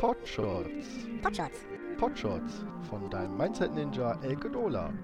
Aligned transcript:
Potshots. 0.00 0.86
Potshots. 1.20 1.58
Potshots 1.98 2.64
von 2.88 3.10
deinem 3.10 3.36
Mindset 3.36 3.74
Ninja 3.74 4.18
Elke 4.22 4.48
Dola. 4.48 4.94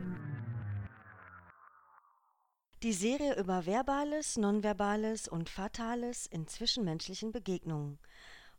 Die 2.83 2.95
Serie 2.95 3.39
über 3.39 3.67
Verbales, 3.67 4.39
Nonverbales 4.39 5.29
und 5.29 5.51
Fatales 5.51 6.25
in 6.25 6.49
zwischenmenschlichen 6.49 7.31
Begegnungen. 7.31 7.99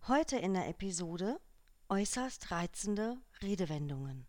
Heute 0.07 0.37
in 0.37 0.53
der 0.53 0.67
Episode 0.67 1.39
äußerst 1.89 2.51
reizende 2.51 3.17
Redewendungen. 3.41 4.27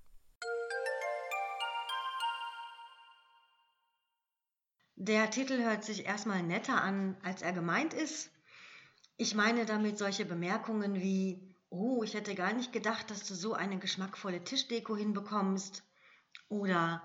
Der 4.96 5.28
Titel 5.28 5.62
hört 5.62 5.84
sich 5.84 6.06
erstmal 6.06 6.42
netter 6.42 6.80
an, 6.80 7.18
als 7.22 7.42
er 7.42 7.52
gemeint 7.52 7.92
ist. 7.92 8.30
Ich 9.18 9.34
meine 9.34 9.66
damit 9.66 9.98
solche 9.98 10.24
Bemerkungen 10.24 10.94
wie, 10.94 11.54
oh, 11.70 12.02
ich 12.02 12.14
hätte 12.14 12.34
gar 12.34 12.52
nicht 12.52 12.72
gedacht, 12.72 13.10
dass 13.10 13.26
du 13.26 13.34
so 13.34 13.54
eine 13.54 13.78
geschmackvolle 13.78 14.42
Tischdeko 14.42 14.96
hinbekommst. 14.96 15.82
Oder, 16.48 17.02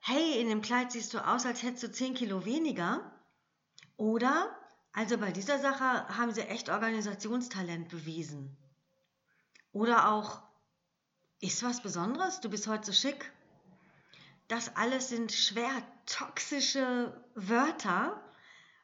hey, 0.00 0.40
in 0.40 0.48
dem 0.48 0.62
Kleid 0.62 0.92
siehst 0.92 1.14
du 1.14 1.26
aus, 1.26 1.46
als 1.46 1.62
hättest 1.62 1.82
du 1.82 1.92
10 1.92 2.14
Kilo 2.14 2.44
weniger. 2.44 3.12
Oder, 3.96 4.56
also 4.92 5.18
bei 5.18 5.32
dieser 5.32 5.58
Sache 5.58 6.08
haben 6.16 6.32
sie 6.32 6.42
echt 6.42 6.70
Organisationstalent 6.70 7.88
bewiesen. 7.88 8.56
Oder 9.72 10.10
auch, 10.12 10.42
ist 11.40 11.62
was 11.62 11.82
Besonderes, 11.82 12.40
du 12.40 12.50
bist 12.50 12.66
heute 12.66 12.86
so 12.86 12.92
schick. 12.92 13.32
Das 14.48 14.76
alles 14.76 15.08
sind 15.08 15.32
schwer 15.32 15.70
toxische 16.06 17.24
Wörter, 17.34 18.20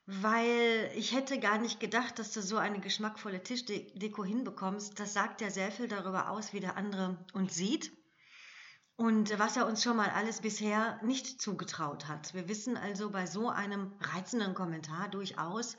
weil 0.07 0.91
ich 0.95 1.13
hätte 1.13 1.41
gar 1.41 1.59
nicht 1.59 1.81
gedacht, 1.81 2.19
dass 2.19 2.33
du 2.33 2.41
so 2.41 2.57
eine 2.57 2.81
geschmackvolle 2.81 3.43
Tischdeko 3.43 4.25
hinbekommst. 4.25 4.99
Das 5.01 5.13
sagt 5.13 5.41
ja 5.41 5.51
sehr 5.51 5.73
viel 5.73 5.89
darüber 5.89 6.31
aus, 6.31 6.53
wie 6.53 6.61
der 6.61 6.77
andere 6.77 7.19
uns 7.35 7.55
sieht 7.55 7.93
und 8.95 9.37
was 9.39 9.57
er 9.57 9.67
uns 9.67 9.83
schon 9.83 9.97
mal 9.97 10.11
alles 10.11 10.41
bisher 10.41 11.01
nicht 11.03 11.41
zugetraut 11.41 12.07
hat. 12.07 12.35
Wir 12.35 12.49
wissen 12.49 12.77
also 12.77 13.11
bei 13.11 13.27
so 13.27 13.51
einem 13.51 13.93
reizenden 14.01 14.55
Kommentar 14.55 15.09
durchaus, 15.09 15.77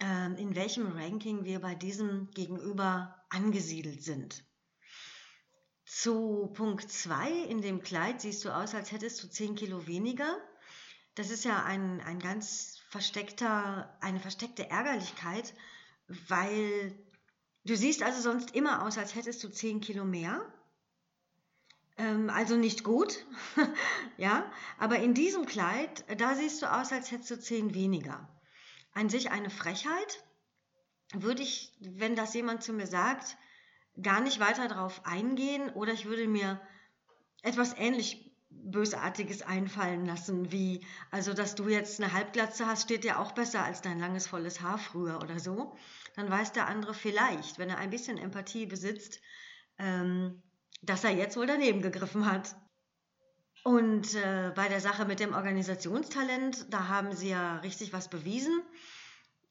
ähm, 0.00 0.36
in 0.36 0.56
welchem 0.56 0.86
Ranking 0.92 1.44
wir 1.44 1.60
bei 1.60 1.74
diesem 1.74 2.30
Gegenüber 2.30 3.22
angesiedelt 3.28 4.02
sind. 4.02 4.44
Zu 5.84 6.50
Punkt 6.54 6.90
2, 6.90 7.30
in 7.30 7.60
dem 7.60 7.82
Kleid 7.82 8.22
siehst 8.22 8.44
du 8.44 8.50
aus, 8.50 8.74
als 8.74 8.90
hättest 8.92 9.22
du 9.22 9.28
10 9.28 9.54
Kilo 9.54 9.86
weniger. 9.86 10.36
Das 11.14 11.30
ist 11.30 11.44
ja 11.44 11.64
ein, 11.64 12.00
ein 12.00 12.18
ganz 12.18 12.75
versteckter, 12.88 13.96
eine 14.00 14.20
versteckte 14.20 14.70
Ärgerlichkeit, 14.70 15.54
weil 16.28 16.96
du 17.64 17.76
siehst 17.76 18.02
also 18.02 18.20
sonst 18.20 18.54
immer 18.54 18.84
aus, 18.84 18.98
als 18.98 19.14
hättest 19.14 19.42
du 19.44 19.48
10 19.48 19.80
Kilo 19.80 20.04
mehr. 20.04 20.52
Ähm, 21.98 22.30
also 22.30 22.56
nicht 22.56 22.84
gut, 22.84 23.24
ja, 24.16 24.50
aber 24.78 24.98
in 24.98 25.14
diesem 25.14 25.46
Kleid, 25.46 26.04
da 26.20 26.34
siehst 26.34 26.62
du 26.62 26.72
aus, 26.72 26.92
als 26.92 27.10
hättest 27.10 27.30
du 27.30 27.40
10 27.40 27.74
weniger. 27.74 28.28
An 28.92 29.08
sich 29.08 29.30
eine 29.30 29.50
Frechheit, 29.50 30.24
würde 31.12 31.42
ich, 31.42 31.72
wenn 31.80 32.16
das 32.16 32.34
jemand 32.34 32.62
zu 32.62 32.72
mir 32.72 32.86
sagt, 32.86 33.36
gar 34.02 34.20
nicht 34.20 34.40
weiter 34.40 34.68
darauf 34.68 35.06
eingehen 35.06 35.70
oder 35.70 35.92
ich 35.92 36.06
würde 36.06 36.26
mir 36.28 36.60
etwas 37.42 37.74
ähnlich 37.76 38.25
Bösartiges 38.64 39.42
einfallen 39.42 40.06
lassen, 40.06 40.50
wie, 40.52 40.84
also 41.10 41.32
dass 41.32 41.54
du 41.54 41.68
jetzt 41.68 42.00
eine 42.00 42.12
Halbglatze 42.12 42.66
hast, 42.66 42.82
steht 42.82 43.04
dir 43.04 43.20
auch 43.20 43.32
besser 43.32 43.62
als 43.64 43.82
dein 43.82 43.98
langes, 43.98 44.26
volles 44.26 44.60
Haar 44.60 44.78
früher 44.78 45.20
oder 45.22 45.38
so. 45.38 45.76
Dann 46.14 46.30
weiß 46.30 46.52
der 46.52 46.66
andere 46.66 46.94
vielleicht, 46.94 47.58
wenn 47.58 47.70
er 47.70 47.78
ein 47.78 47.90
bisschen 47.90 48.18
Empathie 48.18 48.66
besitzt, 48.66 49.20
ähm, 49.78 50.42
dass 50.82 51.04
er 51.04 51.10
jetzt 51.10 51.36
wohl 51.36 51.46
daneben 51.46 51.82
gegriffen 51.82 52.30
hat. 52.30 52.56
Und 53.64 54.14
äh, 54.14 54.52
bei 54.54 54.68
der 54.68 54.80
Sache 54.80 55.04
mit 55.04 55.20
dem 55.20 55.34
Organisationstalent, 55.34 56.72
da 56.72 56.88
haben 56.88 57.14
sie 57.14 57.30
ja 57.30 57.56
richtig 57.58 57.92
was 57.92 58.08
bewiesen. 58.08 58.62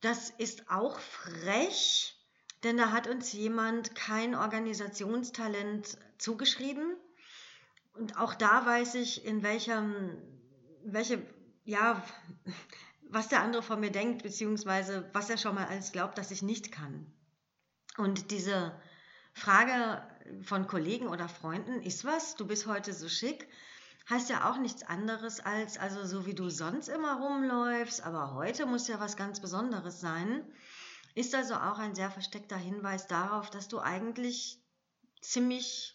Das 0.02 0.30
ist 0.30 0.70
auch 0.70 1.00
frech, 1.00 2.16
denn 2.64 2.78
da 2.78 2.92
hat 2.92 3.08
uns 3.08 3.34
jemand 3.34 3.96
kein 3.96 4.36
Organisationstalent 4.36 5.98
zugeschrieben. 6.18 6.96
Und 7.96 8.18
auch 8.18 8.34
da 8.34 8.66
weiß 8.66 8.96
ich, 8.96 9.26
in 9.26 9.44
welchem, 9.44 10.18
welche, 10.84 11.26
ja, 11.64 12.04
was 13.10 13.30
der 13.30 13.42
andere 13.42 13.64
von 13.64 13.80
mir 13.80 13.92
denkt, 13.92 14.24
beziehungsweise 14.24 15.10
was 15.14 15.30
er 15.30 15.38
schon 15.38 15.56
mal 15.56 15.68
alles 15.68 15.92
glaubt, 15.92 16.18
dass 16.18 16.32
ich 16.32 16.42
nicht 16.42 16.72
kann. 16.72 17.12
Und 17.98 18.32
diese 18.32 18.78
Frage 19.34 20.02
von 20.44 20.68
Kollegen 20.68 21.08
oder 21.08 21.30
Freunden, 21.30 21.82
ist 21.82 22.06
was, 22.06 22.36
du 22.36 22.46
bist 22.48 22.68
heute 22.68 22.94
so 22.94 23.08
schick, 23.08 23.48
heißt 24.10 24.30
ja 24.30 24.50
auch 24.50 24.58
nichts 24.58 24.84
anderes 24.84 25.40
als, 25.40 25.78
also 25.78 26.06
so 26.06 26.26
wie 26.26 26.34
du 26.34 26.50
sonst 26.50 26.90
immer 26.90 27.20
rumläufst, 27.20 28.02
aber 28.04 28.34
heute 28.34 28.66
muss 28.66 28.88
ja 28.88 29.00
was 29.00 29.18
ganz 29.18 29.40
Besonderes 29.40 30.00
sein. 30.00 30.46
Ist 31.16 31.34
also 31.34 31.56
auch 31.56 31.80
ein 31.80 31.96
sehr 31.96 32.12
versteckter 32.12 32.58
Hinweis 32.58 33.08
darauf, 33.08 33.50
dass 33.50 33.68
du 33.68 33.80
eigentlich 33.80 34.62
ziemlich, 35.22 35.95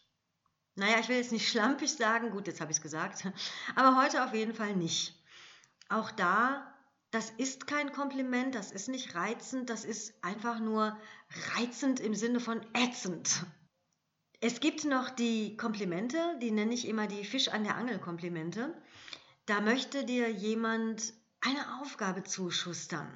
naja, 0.77 0.99
ich 1.01 1.09
will 1.09 1.17
jetzt 1.17 1.33
nicht 1.33 1.49
schlampig 1.51 1.93
sagen, 1.93 2.31
gut, 2.31 2.47
jetzt 2.47 2.61
habe 2.61 2.71
ich 2.71 2.79
es 2.79 2.83
gesagt, 2.83 3.25
aber 3.75 4.03
heute 4.03 4.25
auf 4.25 4.35
jeden 4.35 4.55
Fall 4.55 4.77
nicht. 4.77 5.15
Auch 5.89 6.11
da, 6.11 6.73
das 7.11 7.31
ist 7.31 7.67
kein 7.67 7.93
Kompliment, 7.93 8.55
das 8.55 8.71
ist 8.71 8.89
nicht 8.89 9.15
reizend, 9.15 9.69
das 9.69 9.85
ist 9.85 10.23
einfach 10.23 10.61
nur 10.61 10.97
reizend 11.57 11.99
im 11.99 12.15
Sinne 12.15 12.41
von 12.41 12.61
ätzend. 12.75 13.45
Es 14.41 14.61
gibt 14.61 14.85
noch 14.85 15.11
die 15.11 15.57
Komplimente, 15.57 16.19
die 16.41 16.51
nenne 16.51 16.73
ich 16.73 16.89
immer 16.89 17.07
die 17.07 17.25
Fisch 17.25 17.49
an 17.49 17.65
der 17.65 17.77
Angel 17.77 17.99
Komplimente. 17.99 18.75
Da 19.45 19.61
möchte 19.61 20.05
dir 20.05 20.31
jemand 20.31 21.13
eine 21.41 21.81
Aufgabe 21.81 22.23
zuschustern. 22.23 23.09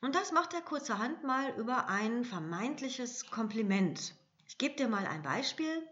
Und 0.00 0.14
das 0.14 0.32
macht 0.32 0.54
er 0.54 0.62
kurzerhand 0.62 1.24
mal 1.24 1.54
über 1.58 1.88
ein 1.88 2.24
vermeintliches 2.24 3.30
Kompliment. 3.30 4.14
Ich 4.46 4.56
gebe 4.56 4.76
dir 4.76 4.88
mal 4.88 5.06
ein 5.06 5.22
Beispiel. 5.22 5.86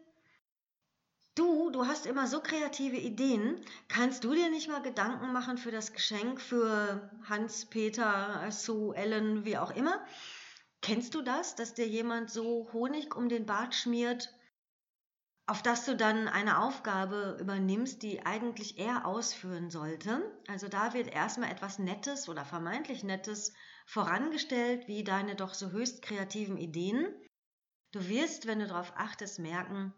Du, 1.36 1.70
du 1.70 1.86
hast 1.86 2.06
immer 2.06 2.28
so 2.28 2.40
kreative 2.40 2.96
Ideen. 2.96 3.60
Kannst 3.88 4.22
du 4.22 4.34
dir 4.34 4.50
nicht 4.50 4.68
mal 4.68 4.82
Gedanken 4.82 5.32
machen 5.32 5.58
für 5.58 5.72
das 5.72 5.92
Geschenk 5.92 6.40
für 6.40 7.10
Hans, 7.24 7.66
Peter, 7.66 8.48
Sue, 8.52 8.94
Ellen, 8.94 9.44
wie 9.44 9.58
auch 9.58 9.72
immer? 9.72 10.04
Kennst 10.80 11.14
du 11.14 11.22
das, 11.22 11.56
dass 11.56 11.74
dir 11.74 11.88
jemand 11.88 12.30
so 12.30 12.70
Honig 12.72 13.16
um 13.16 13.28
den 13.28 13.46
Bart 13.46 13.74
schmiert, 13.74 14.32
auf 15.46 15.60
das 15.60 15.84
du 15.86 15.96
dann 15.96 16.28
eine 16.28 16.60
Aufgabe 16.62 17.36
übernimmst, 17.40 18.02
die 18.02 18.24
eigentlich 18.24 18.78
er 18.78 19.04
ausführen 19.04 19.70
sollte? 19.70 20.22
Also 20.46 20.68
da 20.68 20.94
wird 20.94 21.08
erstmal 21.08 21.50
etwas 21.50 21.80
Nettes 21.80 22.28
oder 22.28 22.44
vermeintlich 22.44 23.02
Nettes 23.02 23.52
vorangestellt 23.86 24.86
wie 24.86 25.02
deine 25.02 25.34
doch 25.34 25.54
so 25.54 25.70
höchst 25.70 26.00
kreativen 26.02 26.58
Ideen. 26.58 27.12
Du 27.90 28.08
wirst, 28.08 28.46
wenn 28.46 28.60
du 28.60 28.68
darauf 28.68 28.92
achtest, 28.96 29.40
merken, 29.40 29.92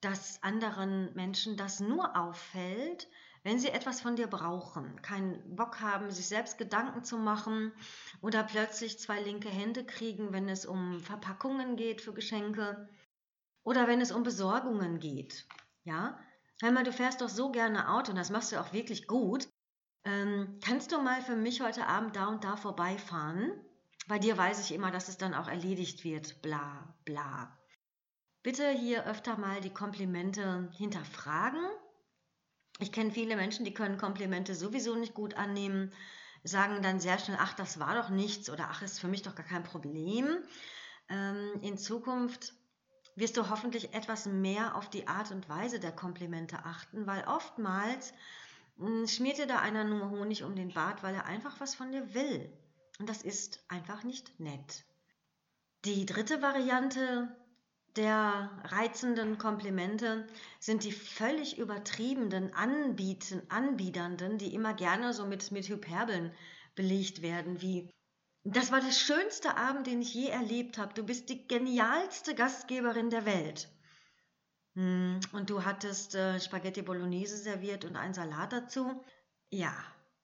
dass 0.00 0.42
anderen 0.42 1.12
Menschen 1.14 1.56
das 1.56 1.80
nur 1.80 2.16
auffällt, 2.16 3.08
wenn 3.42 3.58
sie 3.58 3.68
etwas 3.68 4.00
von 4.00 4.16
dir 4.16 4.26
brauchen, 4.26 5.00
keinen 5.02 5.56
Bock 5.56 5.80
haben, 5.80 6.10
sich 6.10 6.26
selbst 6.26 6.58
Gedanken 6.58 7.04
zu 7.04 7.16
machen 7.18 7.72
oder 8.20 8.42
plötzlich 8.42 8.98
zwei 8.98 9.20
linke 9.20 9.48
Hände 9.48 9.84
kriegen, 9.84 10.32
wenn 10.32 10.48
es 10.48 10.66
um 10.66 11.00
Verpackungen 11.00 11.76
geht 11.76 12.00
für 12.00 12.12
Geschenke 12.12 12.88
oder 13.64 13.86
wenn 13.86 14.00
es 14.00 14.12
um 14.12 14.22
Besorgungen 14.22 14.98
geht. 14.98 15.46
Ja, 15.84 16.18
einmal 16.62 16.84
du 16.84 16.92
fährst 16.92 17.20
doch 17.20 17.28
so 17.28 17.50
gerne 17.50 17.90
Auto 17.90 18.10
und 18.10 18.16
das 18.16 18.30
machst 18.30 18.52
du 18.52 18.60
auch 18.60 18.72
wirklich 18.72 19.06
gut. 19.06 19.48
Ähm, 20.04 20.58
kannst 20.64 20.92
du 20.92 21.00
mal 21.00 21.22
für 21.22 21.36
mich 21.36 21.60
heute 21.60 21.86
Abend 21.86 22.16
da 22.16 22.26
und 22.26 22.44
da 22.44 22.56
vorbeifahren? 22.56 23.52
Bei 24.06 24.18
dir 24.18 24.36
weiß 24.38 24.60
ich 24.60 24.74
immer, 24.74 24.90
dass 24.90 25.08
es 25.08 25.18
dann 25.18 25.34
auch 25.34 25.48
erledigt 25.48 26.04
wird. 26.04 26.40
Bla, 26.40 26.94
bla. 27.04 27.57
Bitte 28.42 28.70
hier 28.70 29.06
öfter 29.06 29.36
mal 29.36 29.60
die 29.60 29.72
Komplimente 29.72 30.70
hinterfragen. 30.76 31.60
Ich 32.78 32.92
kenne 32.92 33.10
viele 33.10 33.36
Menschen, 33.36 33.64
die 33.64 33.74
können 33.74 33.98
Komplimente 33.98 34.54
sowieso 34.54 34.94
nicht 34.94 35.14
gut 35.14 35.34
annehmen, 35.34 35.92
sagen 36.44 36.80
dann 36.82 37.00
sehr 37.00 37.18
schnell, 37.18 37.38
ach, 37.40 37.54
das 37.54 37.80
war 37.80 37.96
doch 37.96 38.10
nichts 38.10 38.48
oder 38.48 38.68
ach, 38.70 38.82
ist 38.82 39.00
für 39.00 39.08
mich 39.08 39.22
doch 39.22 39.34
gar 39.34 39.46
kein 39.46 39.64
Problem. 39.64 40.38
Ähm, 41.08 41.60
in 41.62 41.76
Zukunft 41.76 42.54
wirst 43.16 43.36
du 43.36 43.50
hoffentlich 43.50 43.94
etwas 43.94 44.26
mehr 44.26 44.76
auf 44.76 44.88
die 44.88 45.08
Art 45.08 45.32
und 45.32 45.48
Weise 45.48 45.80
der 45.80 45.90
Komplimente 45.90 46.64
achten, 46.64 47.06
weil 47.06 47.24
oftmals 47.26 48.12
hm, 48.78 49.08
schmiert 49.08 49.38
dir 49.38 49.46
da 49.46 49.58
einer 49.58 49.82
nur 49.82 50.10
Honig 50.10 50.44
um 50.44 50.54
den 50.54 50.72
Bart, 50.72 51.02
weil 51.02 51.16
er 51.16 51.26
einfach 51.26 51.58
was 51.58 51.74
von 51.74 51.90
dir 51.90 52.14
will. 52.14 52.52
Und 53.00 53.08
das 53.08 53.22
ist 53.22 53.64
einfach 53.68 54.04
nicht 54.04 54.38
nett. 54.38 54.84
Die 55.84 56.06
dritte 56.06 56.42
Variante 56.42 57.36
der 57.96 58.50
reizenden 58.64 59.38
Komplimente 59.38 60.26
sind 60.60 60.84
die 60.84 60.92
völlig 60.92 61.58
übertriebenen 61.58 62.54
Anbieten, 62.54 63.42
Anbiedernden, 63.48 64.38
die 64.38 64.54
immer 64.54 64.74
gerne 64.74 65.12
so 65.12 65.26
mit, 65.26 65.50
mit 65.50 65.68
Hyperbeln 65.68 66.32
belegt 66.74 67.22
werden, 67.22 67.60
wie 67.60 67.90
Das 68.44 68.70
war 68.70 68.80
der 68.80 68.92
schönste 68.92 69.56
Abend, 69.56 69.86
den 69.86 70.00
ich 70.00 70.14
je 70.14 70.28
erlebt 70.28 70.78
habe. 70.78 70.94
Du 70.94 71.02
bist 71.02 71.28
die 71.28 71.46
genialste 71.48 72.34
Gastgeberin 72.34 73.10
der 73.10 73.26
Welt. 73.26 73.68
Hm, 74.74 75.18
und 75.32 75.50
du 75.50 75.64
hattest 75.64 76.14
äh, 76.14 76.38
Spaghetti 76.38 76.82
Bolognese 76.82 77.36
serviert 77.36 77.84
und 77.84 77.96
einen 77.96 78.14
Salat 78.14 78.52
dazu. 78.52 79.04
Ja, 79.50 79.74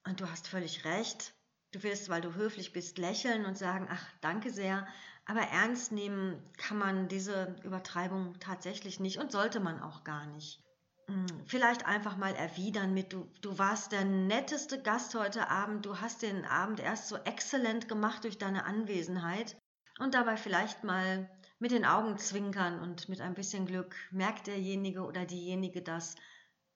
und 0.06 0.20
du 0.20 0.30
hast 0.30 0.46
völlig 0.46 0.84
recht. 0.84 1.34
Du 1.74 1.82
wirst, 1.82 2.08
weil 2.08 2.20
du 2.20 2.34
höflich 2.34 2.72
bist, 2.72 2.98
lächeln 2.98 3.44
und 3.46 3.58
sagen, 3.58 3.88
ach, 3.90 4.06
danke 4.20 4.50
sehr. 4.50 4.86
Aber 5.26 5.40
ernst 5.40 5.90
nehmen 5.90 6.40
kann 6.56 6.78
man 6.78 7.08
diese 7.08 7.56
Übertreibung 7.64 8.38
tatsächlich 8.38 9.00
nicht 9.00 9.18
und 9.18 9.32
sollte 9.32 9.58
man 9.58 9.80
auch 9.80 10.04
gar 10.04 10.24
nicht. 10.26 10.62
Hm, 11.08 11.26
vielleicht 11.46 11.84
einfach 11.84 12.16
mal 12.16 12.32
erwidern 12.36 12.94
mit, 12.94 13.12
du, 13.12 13.28
du 13.42 13.58
warst 13.58 13.90
der 13.90 14.04
netteste 14.04 14.80
Gast 14.80 15.16
heute 15.16 15.50
Abend, 15.50 15.84
du 15.84 16.00
hast 16.00 16.22
den 16.22 16.44
Abend 16.44 16.78
erst 16.78 17.08
so 17.08 17.16
exzellent 17.16 17.88
gemacht 17.88 18.22
durch 18.22 18.38
deine 18.38 18.66
Anwesenheit 18.66 19.56
und 19.98 20.14
dabei 20.14 20.36
vielleicht 20.36 20.84
mal 20.84 21.28
mit 21.58 21.72
den 21.72 21.84
Augen 21.84 22.18
zwinkern 22.18 22.78
und 22.78 23.08
mit 23.08 23.20
ein 23.20 23.34
bisschen 23.34 23.66
Glück 23.66 23.96
merkt 24.12 24.46
derjenige 24.46 25.02
oder 25.02 25.26
diejenige 25.26 25.82
das, 25.82 26.14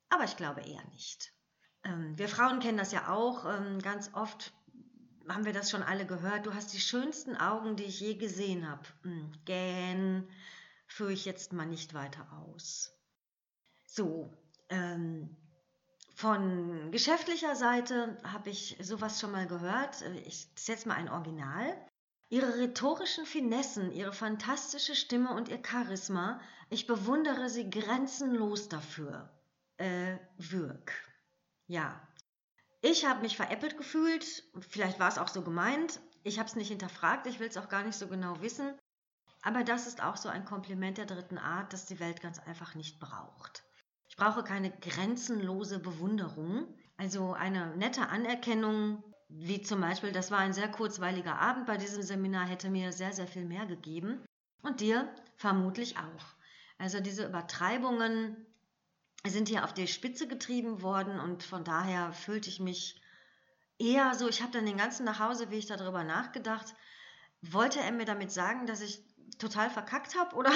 aber 0.09 0.25
ich 0.25 0.37
glaube 0.37 0.63
eher 0.63 0.85
nicht. 0.91 1.33
Ähm, 1.85 2.19
wir 2.19 2.29
Frauen 2.29 2.59
kennen 2.59 2.79
das 2.79 2.91
ja 2.91 3.09
auch, 3.09 3.45
ähm, 3.45 3.79
ganz 3.81 4.13
oft 4.13 4.53
haben 5.29 5.45
wir 5.45 5.53
das 5.53 5.71
schon 5.71 5.83
alle 5.83 6.07
gehört, 6.07 6.47
du 6.47 6.55
hast 6.55 6.73
die 6.73 6.81
schönsten 6.81 7.37
Augen, 7.37 7.77
die 7.77 7.85
ich 7.85 8.01
je 8.01 8.15
gesehen 8.15 8.69
habe. 8.69 8.83
Hm, 9.03 9.33
gähn, 9.45 10.29
führe 10.87 11.13
ich 11.13 11.25
jetzt 11.25 11.53
mal 11.53 11.67
nicht 11.67 11.95
weiter 11.95 12.27
aus. 12.33 12.93
So, 13.87 14.33
ähm, 14.69 15.37
von 16.15 16.91
geschäftlicher 16.91 17.55
Seite 17.55 18.19
habe 18.25 18.51
ich 18.51 18.77
sowas 18.81 19.21
schon 19.21 19.31
mal 19.31 19.47
gehört. 19.47 20.03
Ich 20.27 20.49
setze 20.57 20.89
mal 20.89 20.97
ein 20.97 21.09
Original. 21.09 21.77
Ihre 22.29 22.59
rhetorischen 22.59 23.25
Finessen, 23.25 23.93
ihre 23.93 24.13
fantastische 24.13 24.95
Stimme 24.95 25.33
und 25.35 25.49
ihr 25.49 25.63
Charisma, 25.65 26.41
ich 26.71 26.87
bewundere 26.87 27.49
sie 27.49 27.71
grenzenlos 27.71 28.69
dafür. 28.69 29.31
Äh, 29.79 30.19
Würg. 30.37 30.93
Ja. 31.67 32.01
Ich 32.81 33.05
habe 33.05 33.23
mich 33.23 33.37
veräppelt 33.37 33.77
gefühlt, 33.77 34.45
vielleicht 34.61 34.99
war 34.99 35.09
es 35.09 35.19
auch 35.19 35.29
so 35.29 35.43
gemeint. 35.43 36.01
Ich 36.23 36.39
habe 36.39 36.49
es 36.49 36.57
nicht 36.57 36.69
hinterfragt, 36.69 37.27
ich 37.27 37.41
will 37.41 37.49
es 37.49 37.57
auch 37.57 37.69
gar 37.69 37.83
nicht 37.83 37.99
so 37.99 38.09
genau 38.09 38.41
wissen. 38.41 38.75
Aber 39.43 39.65
das 39.65 39.87
ist 39.87 40.03
auch 40.03 40.17
so 40.17 40.29
ein 40.29 40.45
Kompliment 40.45 40.99
der 40.99 41.07
dritten 41.07 41.39
Art, 41.39 41.73
das 41.73 41.87
die 41.87 42.01
Welt 42.01 42.21
ganz 42.21 42.39
einfach 42.39 42.75
nicht 42.75 43.01
braucht 43.01 43.65
brauche 44.19 44.43
keine 44.43 44.71
grenzenlose 44.71 45.79
Bewunderung, 45.79 46.67
also 46.99 47.33
eine 47.33 47.75
nette 47.77 48.09
Anerkennung, 48.09 49.03
wie 49.29 49.63
zum 49.63 49.81
Beispiel, 49.81 50.13
das 50.13 50.31
war 50.31 50.41
ein 50.41 50.53
sehr 50.53 50.69
kurzweiliger 50.69 51.39
Abend 51.39 51.67
bei 51.67 51.77
diesem 51.77 52.03
Seminar, 52.03 52.47
hätte 52.47 52.69
mir 52.69 52.93
sehr, 52.93 53.13
sehr 53.13 53.29
viel 53.29 53.45
mehr 53.45 53.67
gegeben. 53.67 54.21
Und 54.63 54.81
dir 54.81 55.09
vermutlich 55.37 55.97
auch. 55.99 56.35
Also 56.79 56.99
diese 56.99 57.27
Übertreibungen 57.27 58.45
sind 59.27 59.49
hier 59.49 59.65
auf 59.65 59.75
die 59.75 59.87
Spitze 59.87 60.27
getrieben 60.27 60.83
worden 60.83 61.19
und 61.19 61.43
von 61.43 61.65
daher 61.65 62.13
fühlte 62.13 62.49
ich 62.49 62.61
mich 62.61 63.01
eher 63.79 64.15
so, 64.15 64.29
ich 64.29 64.43
habe 64.43 64.53
dann 64.53 64.67
den 64.67 64.77
ganzen 64.77 65.05
Nachhauseweg 65.05 65.67
darüber 65.67 66.05
nachgedacht, 66.05 66.75
wollte 67.43 67.81
er 67.81 67.93
mir 67.93 68.05
damit 68.05 68.33
sagen, 68.33 68.67
dass 68.67 68.81
ich 68.81 69.01
total 69.39 69.71
verkackt 69.71 70.19
habe 70.19 70.35
oder 70.35 70.51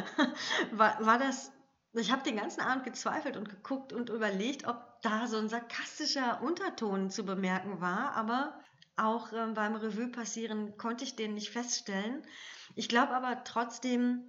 war, 0.72 1.04
war 1.04 1.18
das 1.18 1.52
ich 1.94 2.10
habe 2.10 2.22
den 2.22 2.36
ganzen 2.36 2.62
Abend 2.62 2.84
gezweifelt 2.84 3.36
und 3.36 3.50
geguckt 3.50 3.92
und 3.92 4.08
überlegt, 4.08 4.66
ob 4.66 5.02
da 5.02 5.26
so 5.26 5.36
ein 5.36 5.48
sarkastischer 5.48 6.40
Unterton 6.42 7.10
zu 7.10 7.24
bemerken 7.24 7.80
war, 7.80 8.12
aber 8.14 8.58
auch 8.96 9.32
äh, 9.32 9.46
beim 9.54 9.74
Revue 9.74 10.08
passieren 10.08 10.76
konnte 10.78 11.04
ich 11.04 11.16
den 11.16 11.34
nicht 11.34 11.50
feststellen. 11.50 12.22
Ich 12.76 12.88
glaube 12.88 13.14
aber 13.14 13.44
trotzdem, 13.44 14.24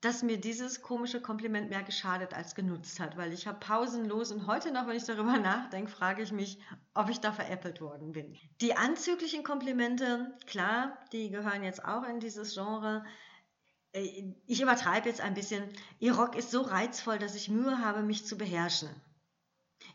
dass 0.00 0.22
mir 0.22 0.38
dieses 0.38 0.80
komische 0.80 1.20
Kompliment 1.20 1.70
mehr 1.70 1.82
geschadet 1.82 2.32
als 2.32 2.54
genutzt 2.54 3.00
hat, 3.00 3.16
weil 3.16 3.32
ich 3.32 3.48
habe 3.48 3.58
pausenlos 3.58 4.30
und 4.30 4.46
heute 4.46 4.70
noch, 4.70 4.86
wenn 4.86 4.96
ich 4.96 5.04
darüber 5.04 5.38
nachdenke, 5.38 5.90
frage 5.90 6.22
ich 6.22 6.30
mich, 6.30 6.60
ob 6.94 7.10
ich 7.10 7.20
da 7.20 7.32
veräppelt 7.32 7.80
worden 7.80 8.12
bin. 8.12 8.36
Die 8.60 8.76
anzüglichen 8.76 9.42
Komplimente, 9.42 10.36
klar, 10.46 10.96
die 11.12 11.30
gehören 11.30 11.64
jetzt 11.64 11.84
auch 11.84 12.04
in 12.04 12.20
dieses 12.20 12.54
Genre. 12.54 13.04
Äh, 13.92 14.34
ich 14.46 14.60
übertreibe 14.60 15.08
jetzt 15.08 15.20
ein 15.20 15.34
bisschen, 15.34 15.64
Ihr 15.98 16.14
Rock 16.14 16.36
ist 16.36 16.52
so 16.52 16.62
reizvoll, 16.62 17.18
dass 17.18 17.34
ich 17.34 17.48
Mühe 17.48 17.78
habe, 17.78 18.02
mich 18.02 18.24
zu 18.24 18.38
beherrschen. 18.38 18.88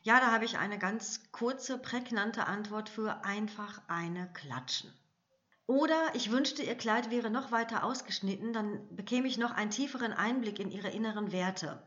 Ja, 0.01 0.19
da 0.19 0.31
habe 0.31 0.43
ich 0.43 0.57
eine 0.57 0.77
ganz 0.77 1.31
kurze, 1.31 1.77
prägnante 1.77 2.45
Antwort 2.45 2.89
für 2.89 3.23
einfach 3.23 3.81
eine 3.87 4.31
Klatschen. 4.33 4.93
Oder 5.65 6.13
ich 6.13 6.31
wünschte, 6.31 6.61
Ihr 6.63 6.75
Kleid 6.75 7.09
wäre 7.09 7.29
noch 7.29 7.51
weiter 7.51 7.83
ausgeschnitten, 7.83 8.51
dann 8.51 8.95
bekäme 8.95 9.27
ich 9.27 9.37
noch 9.37 9.51
einen 9.51 9.71
tieferen 9.71 10.11
Einblick 10.11 10.59
in 10.59 10.71
Ihre 10.71 10.89
inneren 10.89 11.31
Werte. 11.31 11.81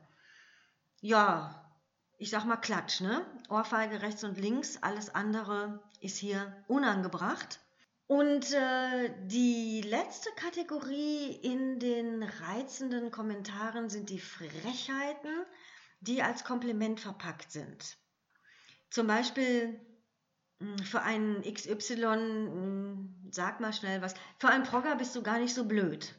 Ja, 1.01 1.67
ich 2.19 2.31
sag 2.31 2.47
mal 2.47 2.57
Klatsch, 2.57 3.01
ne? 3.01 3.27
Ohrfeige 3.51 4.01
rechts 4.01 4.25
und 4.25 4.39
links, 4.39 4.79
alles 4.83 5.15
andere 5.15 5.83
ist 6.01 6.17
hier 6.17 6.65
unangebracht. 6.69 7.61
Und 8.07 8.53
äh, 8.53 9.13
die 9.27 9.83
letzte 9.83 10.31
Kategorie 10.37 11.33
in 11.43 11.79
den 11.79 12.23
reizenden 12.23 13.11
Kommentaren 13.11 13.91
sind 13.91 14.09
die 14.11 14.21
Frechheiten, 14.21 15.45
die 16.01 16.23
als 16.23 16.45
Kompliment 16.45 17.01
verpackt 17.01 17.51
sind. 17.51 17.97
Zum 18.91 19.09
Beispiel 19.09 19.81
hm, 20.61 20.79
für 20.79 21.03
einen 21.03 21.43
XY, 21.45 22.15
hm, 22.51 23.15
sag 23.31 23.61
mal 23.61 23.73
schnell 23.73 24.03
was, 24.03 24.15
für 24.39 24.49
einen 24.49 24.65
Progger 24.65 24.97
bist 24.97 25.15
du 25.17 25.23
gar 25.23 25.39
nicht 25.39 25.55
so 25.55 25.65
blöd. 25.65 26.15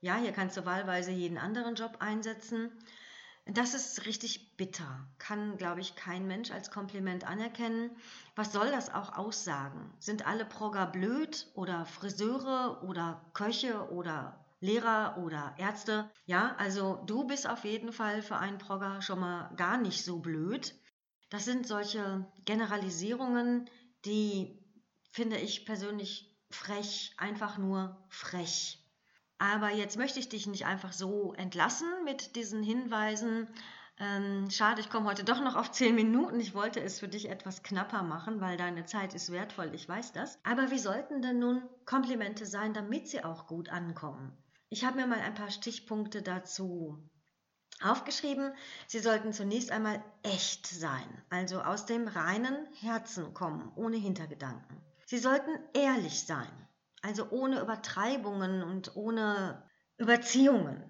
Ja, 0.00 0.16
hier 0.16 0.32
kannst 0.32 0.56
du 0.56 0.64
wahlweise 0.66 1.10
jeden 1.10 1.38
anderen 1.38 1.74
Job 1.74 1.96
einsetzen. 2.00 2.70
Das 3.46 3.74
ist 3.74 4.06
richtig 4.06 4.56
bitter. 4.56 5.06
Kann, 5.18 5.56
glaube 5.56 5.80
ich, 5.80 5.96
kein 5.96 6.26
Mensch 6.26 6.50
als 6.52 6.70
Kompliment 6.70 7.24
anerkennen. 7.26 7.90
Was 8.36 8.52
soll 8.52 8.70
das 8.70 8.92
auch 8.94 9.16
aussagen? 9.16 9.92
Sind 9.98 10.26
alle 10.26 10.44
Progger 10.44 10.86
blöd 10.86 11.48
oder 11.54 11.84
Friseure 11.86 12.82
oder 12.84 13.22
Köche 13.34 13.90
oder 13.90 14.44
Lehrer 14.60 15.16
oder 15.18 15.54
Ärzte? 15.58 16.08
Ja, 16.26 16.54
also 16.58 17.02
du 17.06 17.24
bist 17.26 17.48
auf 17.48 17.64
jeden 17.64 17.92
Fall 17.92 18.22
für 18.22 18.36
einen 18.36 18.58
Progger 18.58 19.02
schon 19.02 19.20
mal 19.20 19.50
gar 19.56 19.78
nicht 19.78 20.04
so 20.04 20.18
blöd. 20.20 20.74
Das 21.30 21.44
sind 21.44 21.66
solche 21.66 22.26
Generalisierungen, 22.44 23.70
die 24.04 24.58
finde 25.12 25.38
ich 25.38 25.64
persönlich 25.64 26.36
frech, 26.50 27.14
einfach 27.16 27.56
nur 27.56 27.96
frech. 28.08 28.84
Aber 29.38 29.70
jetzt 29.70 29.96
möchte 29.96 30.18
ich 30.18 30.28
dich 30.28 30.46
nicht 30.46 30.66
einfach 30.66 30.92
so 30.92 31.32
entlassen 31.34 31.88
mit 32.04 32.36
diesen 32.36 32.62
Hinweisen. 32.62 33.48
Ähm, 33.98 34.50
schade, 34.50 34.80
ich 34.80 34.90
komme 34.90 35.06
heute 35.06 35.24
doch 35.24 35.40
noch 35.40 35.56
auf 35.56 35.70
zehn 35.70 35.94
Minuten. 35.94 36.40
Ich 36.40 36.54
wollte 36.54 36.80
es 36.80 36.98
für 36.98 37.08
dich 37.08 37.30
etwas 37.30 37.62
knapper 37.62 38.02
machen, 38.02 38.40
weil 38.40 38.56
deine 38.56 38.84
Zeit 38.84 39.14
ist 39.14 39.30
wertvoll, 39.30 39.72
ich 39.74 39.88
weiß 39.88 40.12
das. 40.12 40.38
Aber 40.44 40.70
wie 40.70 40.78
sollten 40.78 41.22
denn 41.22 41.38
nun 41.38 41.62
Komplimente 41.86 42.44
sein, 42.44 42.74
damit 42.74 43.08
sie 43.08 43.22
auch 43.24 43.46
gut 43.46 43.68
ankommen? 43.68 44.36
Ich 44.68 44.84
habe 44.84 44.96
mir 44.96 45.06
mal 45.06 45.20
ein 45.20 45.34
paar 45.34 45.50
Stichpunkte 45.50 46.22
dazu 46.22 46.98
aufgeschrieben. 47.82 48.52
Sie 48.86 48.98
sollten 48.98 49.32
zunächst 49.32 49.70
einmal 49.70 50.02
echt 50.22 50.66
sein, 50.66 51.22
also 51.30 51.60
aus 51.60 51.86
dem 51.86 52.08
reinen 52.08 52.66
Herzen 52.80 53.34
kommen, 53.34 53.72
ohne 53.76 53.96
Hintergedanken. 53.96 54.80
Sie 55.06 55.18
sollten 55.18 55.58
ehrlich 55.74 56.24
sein, 56.24 56.50
also 57.02 57.28
ohne 57.30 57.60
Übertreibungen 57.60 58.62
und 58.62 58.96
ohne 58.96 59.62
Überziehungen. 59.96 60.84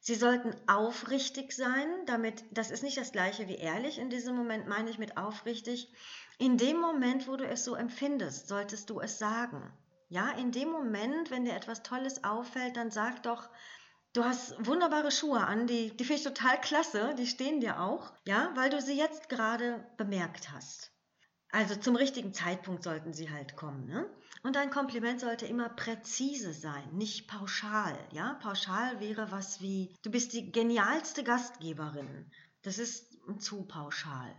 Sie 0.00 0.14
sollten 0.14 0.54
aufrichtig 0.68 1.52
sein, 1.52 1.88
damit, 2.06 2.44
das 2.52 2.70
ist 2.70 2.82
nicht 2.82 2.96
das 2.96 3.12
gleiche 3.12 3.48
wie 3.48 3.56
ehrlich, 3.56 3.98
in 3.98 4.10
diesem 4.10 4.36
Moment 4.36 4.68
meine 4.68 4.90
ich 4.90 4.98
mit 4.98 5.16
aufrichtig. 5.16 5.92
In 6.38 6.56
dem 6.56 6.78
Moment, 6.78 7.26
wo 7.26 7.36
du 7.36 7.44
es 7.46 7.64
so 7.64 7.74
empfindest, 7.74 8.48
solltest 8.48 8.90
du 8.90 9.00
es 9.00 9.18
sagen. 9.18 9.72
Ja, 10.08 10.30
in 10.30 10.52
dem 10.52 10.70
Moment, 10.70 11.30
wenn 11.30 11.44
dir 11.44 11.54
etwas 11.54 11.82
Tolles 11.82 12.24
auffällt, 12.24 12.76
dann 12.76 12.90
sag 12.90 13.22
doch, 13.24 13.50
du 14.18 14.24
hast 14.24 14.66
wunderbare 14.66 15.12
Schuhe 15.12 15.38
an, 15.38 15.68
die, 15.68 15.96
die 15.96 16.04
finde 16.04 16.20
ich 16.20 16.24
total 16.24 16.60
klasse, 16.60 17.14
die 17.16 17.26
stehen 17.26 17.60
dir 17.60 17.80
auch, 17.80 18.12
ja, 18.26 18.50
weil 18.56 18.68
du 18.68 18.82
sie 18.82 18.98
jetzt 18.98 19.28
gerade 19.28 19.86
bemerkt 19.96 20.50
hast. 20.50 20.90
Also 21.50 21.76
zum 21.76 21.94
richtigen 21.94 22.34
Zeitpunkt 22.34 22.82
sollten 22.82 23.12
sie 23.12 23.30
halt 23.30 23.56
kommen. 23.56 23.86
Ne? 23.86 24.10
Und 24.42 24.56
ein 24.56 24.70
Kompliment 24.70 25.20
sollte 25.20 25.46
immer 25.46 25.68
präzise 25.68 26.52
sein, 26.52 26.90
nicht 26.92 27.28
pauschal. 27.28 27.96
Ja, 28.12 28.34
pauschal 28.42 29.00
wäre 29.00 29.30
was 29.30 29.62
wie: 29.62 29.94
Du 30.02 30.10
bist 30.10 30.32
die 30.32 30.50
genialste 30.50 31.22
Gastgeberin. 31.22 32.30
Das 32.62 32.78
ist 32.78 33.16
zu 33.38 33.66
pauschal. 33.66 34.34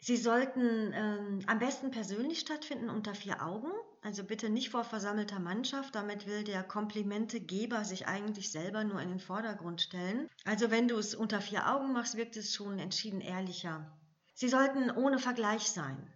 Sie 0.00 0.16
sollten 0.16 0.92
ähm, 0.92 1.40
am 1.46 1.58
besten 1.58 1.90
persönlich 1.90 2.40
stattfinden 2.40 2.90
unter 2.90 3.14
vier 3.14 3.42
Augen. 3.42 3.72
Also 4.02 4.24
bitte 4.24 4.48
nicht 4.48 4.70
vor 4.70 4.84
versammelter 4.84 5.40
Mannschaft. 5.40 5.94
Damit 5.94 6.26
will 6.26 6.44
der 6.44 6.62
Komplimentegeber 6.62 7.84
sich 7.84 8.06
eigentlich 8.06 8.50
selber 8.50 8.84
nur 8.84 9.00
in 9.00 9.10
den 9.10 9.20
Vordergrund 9.20 9.80
stellen. 9.80 10.28
Also 10.44 10.70
wenn 10.70 10.88
du 10.88 10.96
es 10.96 11.14
unter 11.14 11.40
vier 11.40 11.68
Augen 11.74 11.92
machst, 11.92 12.16
wirkt 12.16 12.36
es 12.36 12.54
schon 12.54 12.78
entschieden 12.78 13.20
ehrlicher. 13.20 13.98
Sie 14.34 14.48
sollten 14.48 14.90
ohne 14.90 15.18
Vergleich 15.18 15.64
sein. 15.70 16.12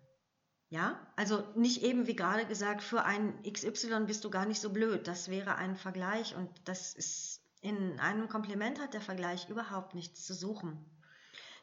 Ja, 0.69 1.07
also 1.17 1.45
nicht 1.55 1.83
eben 1.83 2.07
wie 2.07 2.17
gerade 2.17 2.47
gesagt, 2.47 2.83
für 2.83 3.05
ein 3.05 3.43
XY 3.43 4.05
bist 4.07 4.25
du 4.25 4.31
gar 4.31 4.47
nicht 4.47 4.61
so 4.61 4.71
blöd. 4.71 5.07
Das 5.07 5.29
wäre 5.29 5.57
ein 5.57 5.77
Vergleich 5.77 6.35
und 6.35 6.49
das 6.65 6.95
ist 6.95 7.43
in 7.61 8.01
einem 8.01 8.29
Kompliment 8.29 8.81
hat 8.81 8.95
der 8.95 9.01
Vergleich 9.01 9.49
überhaupt 9.49 9.95
nichts 9.95 10.25
zu 10.25 10.35
suchen. 10.35 10.85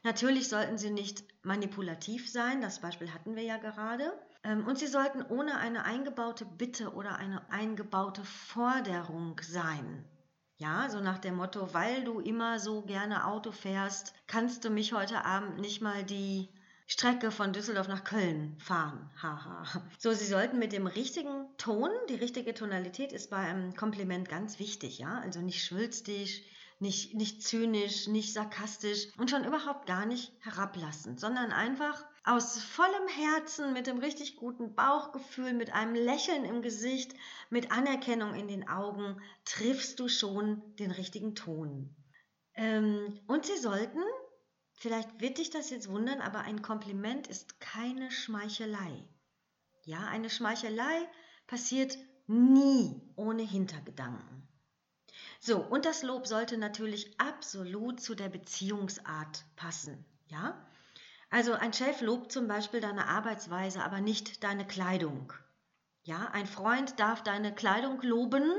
Natürlich 0.04 0.48
sollten 0.48 0.78
sie 0.78 0.92
nicht 0.92 1.26
manipulativ 1.44 2.32
sein, 2.32 2.62
das 2.62 2.80
Beispiel 2.80 3.14
hatten 3.14 3.36
wir 3.36 3.44
ja 3.44 3.58
gerade. 3.58 4.14
Ähm, 4.44 4.66
und 4.68 4.78
sie 4.78 4.88
sollten 4.88 5.24
ohne 5.24 5.58
eine 5.58 5.86
eingebaute 5.86 6.46
Bitte 6.46 6.94
oder 6.94 7.18
eine 7.18 7.50
eingebaute 7.52 8.24
Forderung 8.24 9.40
sein. 9.42 10.06
Ja, 10.58 10.90
so 10.90 11.00
nach 11.00 11.20
dem 11.20 11.36
Motto, 11.36 11.74
weil 11.74 12.04
du 12.04 12.20
immer 12.20 12.60
so 12.60 12.82
gerne 12.82 13.26
Auto 13.26 13.52
fährst, 13.52 14.14
kannst 14.28 14.66
du 14.66 14.70
mich 14.70 14.92
heute 14.92 15.24
Abend 15.24 15.60
nicht 15.60 15.82
mal 15.82 16.04
die 16.04 16.50
Strecke 16.86 17.32
von 17.32 17.54
Düsseldorf 17.54 17.88
nach 17.88 18.04
Köln 18.04 18.58
fahren. 18.60 19.10
Haha. 19.22 19.64
so, 20.00 20.12
Sie 20.12 20.26
sollten 20.26 20.58
mit 20.58 20.74
dem 20.74 20.88
richtigen 20.88 21.46
Ton, 21.58 21.92
die 22.10 22.16
richtige 22.16 22.54
Tonalität 22.54 23.14
ist 23.14 23.30
bei 23.30 23.38
einem 23.38 23.76
Kompliment 23.76 24.28
ganz 24.28 24.60
wichtig, 24.60 24.98
ja. 25.00 25.20
Also 25.20 25.40
nicht 25.40 25.64
schwülstig, 25.64 26.46
nicht, 26.80 27.14
nicht 27.14 27.44
zynisch, 27.44 28.08
nicht 28.08 28.34
sarkastisch 28.34 29.08
und 29.18 29.30
schon 29.30 29.46
überhaupt 29.46 29.86
gar 29.86 30.06
nicht 30.06 30.32
herablassend, 30.40 31.20
sondern 31.20 31.52
einfach 31.52 32.06
aus 32.24 32.62
vollem 32.62 33.08
Herzen, 33.08 33.74
mit 33.74 33.88
dem 33.88 34.00
richtig 34.00 34.38
guten 34.38 34.76
Bauchgefühl, 34.76 35.54
mit 35.54 35.74
einem 35.74 35.96
Lächeln 35.96 36.46
im 36.46 36.62
Gesicht, 36.62 37.14
mit 37.50 37.72
Anerkennung 37.72 38.34
in 38.34 38.48
den 38.48 38.68
Augen, 38.68 39.22
triffst 39.46 40.00
du 40.00 40.08
schon 40.08 40.76
den 40.78 40.92
richtigen 40.92 41.36
Ton. 41.36 41.96
Ähm, 42.56 43.20
und 43.28 43.46
Sie 43.46 43.58
sollten 43.58 44.00
Vielleicht 44.80 45.20
wird 45.20 45.40
dich 45.40 45.50
das 45.50 45.70
jetzt 45.72 45.90
wundern, 45.90 46.22
aber 46.22 46.40
ein 46.40 46.62
Kompliment 46.62 47.28
ist 47.28 47.60
keine 47.60 48.12
Schmeichelei. 48.12 49.06
Ja, 49.84 50.08
eine 50.08 50.30
Schmeichelei 50.30 51.06
passiert 51.48 51.98
nie 52.28 53.02
ohne 53.18 53.44
Hintergedanken. 53.44 54.39
So, 55.40 55.58
und 55.58 55.86
das 55.86 56.04
Lob 56.04 56.28
sollte 56.28 56.58
natürlich 56.58 57.20
absolut 57.20 58.02
zu 58.02 58.14
der 58.14 58.30
Beziehungsart 58.30 59.46
passen. 59.56 60.06
Ja? 60.28 60.66
Also 61.30 61.54
ein 61.54 61.74
Chef 61.74 62.02
lobt 62.02 62.32
zum 62.32 62.48
Beispiel 62.48 62.82
deine 62.82 63.08
Arbeitsweise, 63.08 63.82
aber 63.82 64.02
nicht 64.02 64.44
deine 64.44 64.68
Kleidung. 64.68 65.32
Ja, 66.04 66.30
ein 66.32 66.48
Freund 66.48 67.00
darf 67.00 67.24
deine 67.24 67.54
Kleidung 67.54 68.02
loben, 68.02 68.52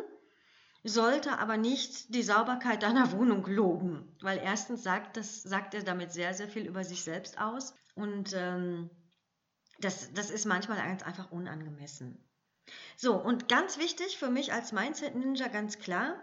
sollte 0.84 1.38
aber 1.38 1.56
nicht 1.56 2.14
die 2.14 2.22
Sauberkeit 2.22 2.82
deiner 2.82 3.12
Wohnung 3.12 3.44
loben, 3.46 4.16
weil 4.22 4.38
erstens 4.38 4.82
sagt, 4.82 5.16
das, 5.16 5.42
sagt 5.42 5.74
er 5.74 5.82
damit 5.82 6.12
sehr, 6.12 6.32
sehr 6.32 6.48
viel 6.48 6.66
über 6.66 6.84
sich 6.84 7.02
selbst 7.02 7.38
aus 7.38 7.74
und 7.94 8.32
ähm, 8.34 8.88
das, 9.80 10.12
das 10.12 10.30
ist 10.30 10.46
manchmal 10.46 10.78
ganz 10.78 11.02
einfach 11.02 11.30
unangemessen. 11.32 12.24
So, 12.96 13.16
und 13.16 13.48
ganz 13.48 13.78
wichtig 13.78 14.16
für 14.18 14.30
mich 14.30 14.52
als 14.52 14.72
Mindset-Ninja 14.72 15.48
ganz 15.48 15.78
klar, 15.78 16.16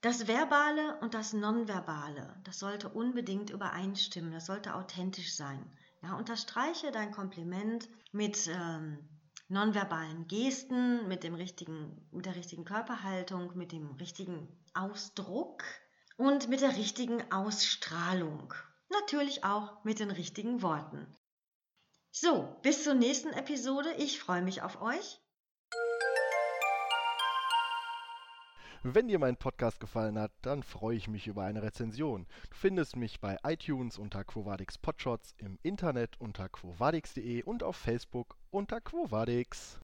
das 0.00 0.28
Verbale 0.28 0.98
und 1.00 1.14
das 1.14 1.32
Nonverbale, 1.32 2.40
das 2.44 2.58
sollte 2.58 2.88
unbedingt 2.88 3.50
übereinstimmen, 3.50 4.32
das 4.32 4.46
sollte 4.46 4.74
authentisch 4.74 5.34
sein. 5.34 5.70
Ja, 6.02 6.14
unterstreiche 6.14 6.90
dein 6.92 7.10
Kompliment 7.10 7.88
mit 8.12 8.48
ähm, 8.48 8.98
nonverbalen 9.48 10.26
Gesten, 10.28 11.08
mit, 11.08 11.24
dem 11.24 11.34
richtigen, 11.34 12.08
mit 12.12 12.26
der 12.26 12.36
richtigen 12.36 12.64
Körperhaltung, 12.64 13.56
mit 13.56 13.72
dem 13.72 13.92
richtigen 13.92 14.48
Ausdruck 14.74 15.64
und 16.16 16.48
mit 16.48 16.60
der 16.60 16.76
richtigen 16.76 17.30
Ausstrahlung. 17.32 18.52
Natürlich 18.90 19.44
auch 19.44 19.82
mit 19.84 19.98
den 19.98 20.10
richtigen 20.10 20.62
Worten. 20.62 21.06
So, 22.10 22.56
bis 22.62 22.84
zur 22.84 22.94
nächsten 22.94 23.32
Episode. 23.32 23.92
Ich 23.98 24.20
freue 24.20 24.42
mich 24.42 24.62
auf 24.62 24.80
euch. 24.80 25.20
Wenn 28.94 29.08
dir 29.08 29.18
mein 29.18 29.36
Podcast 29.36 29.80
gefallen 29.80 30.16
hat, 30.16 30.30
dann 30.42 30.62
freue 30.62 30.96
ich 30.96 31.08
mich 31.08 31.26
über 31.26 31.42
eine 31.42 31.60
Rezension. 31.60 32.24
Du 32.50 32.56
findest 32.56 32.94
mich 32.94 33.18
bei 33.18 33.36
iTunes 33.42 33.98
unter 33.98 34.22
Quovadix 34.22 34.78
Podshots, 34.78 35.34
im 35.38 35.58
Internet 35.64 36.20
unter 36.20 36.48
quovadix.de 36.48 37.42
und 37.42 37.64
auf 37.64 37.74
Facebook 37.74 38.36
unter 38.52 38.80
Quovadix. 38.80 39.74